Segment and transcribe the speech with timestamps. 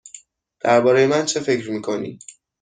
[0.59, 2.19] درباره من چه فکر می کنی؟